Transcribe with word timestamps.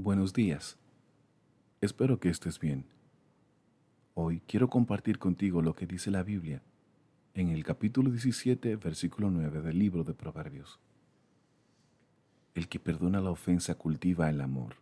Buenos 0.00 0.32
días. 0.32 0.78
Espero 1.80 2.20
que 2.20 2.28
estés 2.28 2.60
bien. 2.60 2.84
Hoy 4.14 4.40
quiero 4.46 4.70
compartir 4.70 5.18
contigo 5.18 5.60
lo 5.60 5.74
que 5.74 5.88
dice 5.88 6.12
la 6.12 6.22
Biblia 6.22 6.62
en 7.34 7.48
el 7.48 7.64
capítulo 7.64 8.12
17, 8.12 8.76
versículo 8.76 9.28
9 9.28 9.60
del 9.60 9.76
libro 9.76 10.04
de 10.04 10.14
Proverbios. 10.14 10.78
El 12.54 12.68
que 12.68 12.78
perdona 12.78 13.20
la 13.20 13.32
ofensa 13.32 13.74
cultiva 13.74 14.30
el 14.30 14.40
amor. 14.40 14.76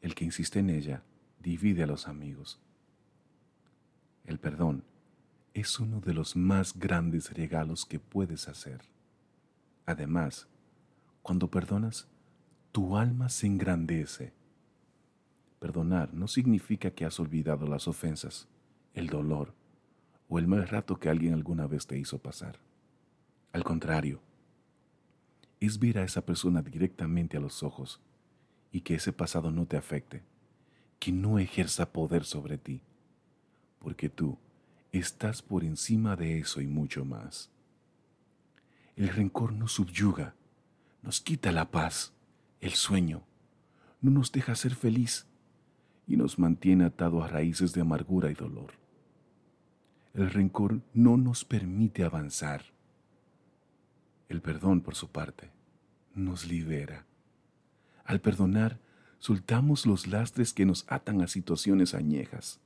El 0.00 0.16
que 0.16 0.24
insiste 0.24 0.58
en 0.58 0.70
ella 0.70 1.04
divide 1.40 1.84
a 1.84 1.86
los 1.86 2.08
amigos. 2.08 2.58
El 4.24 4.40
perdón 4.40 4.82
es 5.54 5.78
uno 5.78 6.00
de 6.00 6.14
los 6.14 6.34
más 6.34 6.76
grandes 6.76 7.32
regalos 7.32 7.86
que 7.86 8.00
puedes 8.00 8.48
hacer. 8.48 8.80
Además, 9.86 10.48
cuando 11.22 11.48
perdonas, 11.48 12.08
tu 12.78 12.96
alma 12.96 13.28
se 13.28 13.48
engrandece. 13.48 14.32
Perdonar 15.58 16.14
no 16.14 16.28
significa 16.28 16.92
que 16.92 17.04
has 17.04 17.18
olvidado 17.18 17.66
las 17.66 17.88
ofensas, 17.88 18.46
el 18.94 19.08
dolor 19.08 19.52
o 20.28 20.38
el 20.38 20.46
mal 20.46 20.68
rato 20.68 20.96
que 20.96 21.08
alguien 21.08 21.34
alguna 21.34 21.66
vez 21.66 21.88
te 21.88 21.98
hizo 21.98 22.18
pasar. 22.18 22.60
Al 23.50 23.64
contrario, 23.64 24.20
es 25.58 25.80
ver 25.80 25.98
a 25.98 26.04
esa 26.04 26.24
persona 26.24 26.62
directamente 26.62 27.36
a 27.36 27.40
los 27.40 27.64
ojos 27.64 28.00
y 28.70 28.82
que 28.82 28.94
ese 28.94 29.12
pasado 29.12 29.50
no 29.50 29.66
te 29.66 29.76
afecte, 29.76 30.22
que 31.00 31.10
no 31.10 31.40
ejerza 31.40 31.92
poder 31.92 32.22
sobre 32.22 32.58
ti, 32.58 32.80
porque 33.80 34.08
tú 34.08 34.38
estás 34.92 35.42
por 35.42 35.64
encima 35.64 36.14
de 36.14 36.38
eso 36.38 36.60
y 36.60 36.68
mucho 36.68 37.04
más. 37.04 37.50
El 38.94 39.08
rencor 39.08 39.52
nos 39.52 39.72
subyuga, 39.72 40.36
nos 41.02 41.20
quita 41.20 41.50
la 41.50 41.72
paz, 41.72 42.12
el 42.60 42.72
sueño, 42.72 43.22
no 44.00 44.10
nos 44.10 44.32
deja 44.32 44.54
ser 44.54 44.74
feliz 44.74 45.26
y 46.06 46.16
nos 46.16 46.38
mantiene 46.38 46.84
atado 46.84 47.22
a 47.22 47.28
raíces 47.28 47.72
de 47.72 47.80
amargura 47.80 48.30
y 48.30 48.34
dolor. 48.34 48.72
El 50.14 50.30
rencor 50.30 50.80
no 50.94 51.16
nos 51.16 51.44
permite 51.44 52.04
avanzar. 52.04 52.64
El 54.28 54.40
perdón, 54.40 54.80
por 54.80 54.94
su 54.94 55.08
parte, 55.10 55.50
nos 56.14 56.46
libera. 56.46 57.06
Al 58.04 58.20
perdonar, 58.20 58.80
soltamos 59.18 59.86
los 59.86 60.06
lastres 60.06 60.52
que 60.52 60.64
nos 60.64 60.84
atan 60.88 61.20
a 61.22 61.28
situaciones 61.28 61.94
añejas. 61.94 62.60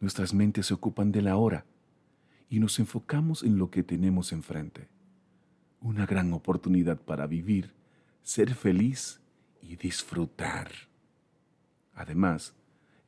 Nuestras 0.00 0.34
mentes 0.34 0.66
se 0.66 0.74
ocupan 0.74 1.12
de 1.12 1.22
la 1.22 1.36
hora 1.36 1.64
y 2.48 2.58
nos 2.58 2.78
enfocamos 2.78 3.42
en 3.42 3.58
lo 3.58 3.70
que 3.70 3.82
tenemos 3.82 4.32
enfrente. 4.32 4.88
Una 5.80 6.06
gran 6.06 6.32
oportunidad 6.32 7.00
para 7.00 7.26
vivir, 7.26 7.72
ser 8.22 8.54
feliz 8.54 9.20
y 9.60 9.76
disfrutar. 9.76 10.70
Además, 11.94 12.54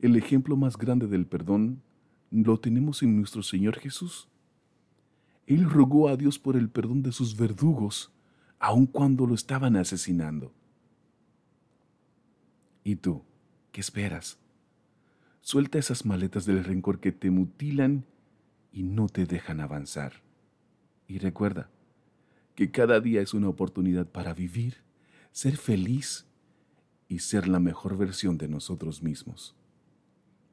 el 0.01 0.17
ejemplo 0.17 0.57
más 0.57 0.77
grande 0.77 1.07
del 1.07 1.27
perdón 1.27 1.83
lo 2.31 2.59
tenemos 2.59 3.03
en 3.03 3.17
nuestro 3.17 3.42
Señor 3.42 3.79
Jesús. 3.79 4.29
Él 5.47 5.69
rogó 5.69 6.09
a 6.09 6.17
Dios 6.17 6.39
por 6.39 6.57
el 6.57 6.69
perdón 6.69 7.03
de 7.03 7.12
sus 7.12 7.37
verdugos, 7.37 8.12
aun 8.59 8.87
cuando 8.87 9.27
lo 9.27 9.35
estaban 9.35 9.77
asesinando. 9.77 10.53
¿Y 12.83 12.97
tú, 12.97 13.23
qué 13.73 13.81
esperas? 13.81 14.39
Suelta 15.41 15.79
esas 15.79 16.05
maletas 16.07 16.47
del 16.47 16.65
rencor 16.65 17.01
que 17.01 17.12
te 17.12 17.31
mutilan 17.31 18.05
y 18.73 18.83
no 18.83 19.09
te 19.09 19.27
dejan 19.27 19.61
avanzar. 19.61 20.23
Y 21.07 21.19
recuerda 21.19 21.70
que 22.55 22.70
cada 22.70 23.01
día 23.01 23.20
es 23.20 23.35
una 23.35 23.48
oportunidad 23.48 24.07
para 24.07 24.33
vivir, 24.35 24.83
ser 25.35 25.57
feliz 25.57 26.27
y 27.09 27.19
ser 27.19 27.49
la 27.49 27.59
mejor 27.59 27.99
versión 27.99 28.39
de 28.39 28.47
nosotros 28.47 29.03
mismos. 29.03 29.57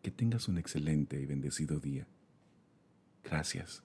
Que 0.02 0.10
tengas 0.10 0.48
un 0.48 0.58
excelente 0.58 1.22
y 1.22 1.28
bendecido 1.28 1.80
día. 1.80 2.08
Gracias. 3.24 3.84